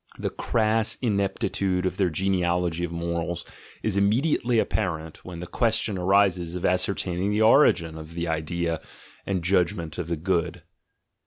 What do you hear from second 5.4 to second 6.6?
the question arises